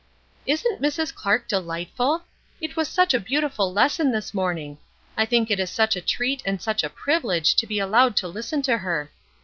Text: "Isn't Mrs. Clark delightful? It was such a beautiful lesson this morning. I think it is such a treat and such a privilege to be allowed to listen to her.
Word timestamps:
"Isn't 0.47 0.81
Mrs. 0.81 1.13
Clark 1.13 1.47
delightful? 1.47 2.23
It 2.59 2.75
was 2.75 2.87
such 2.87 3.13
a 3.13 3.19
beautiful 3.19 3.71
lesson 3.71 4.11
this 4.11 4.33
morning. 4.33 4.79
I 5.15 5.27
think 5.27 5.51
it 5.51 5.59
is 5.59 5.69
such 5.69 5.95
a 5.95 6.01
treat 6.01 6.41
and 6.43 6.59
such 6.59 6.83
a 6.83 6.89
privilege 6.89 7.53
to 7.57 7.67
be 7.67 7.77
allowed 7.77 8.15
to 8.15 8.27
listen 8.27 8.63
to 8.63 8.79
her. 8.79 9.11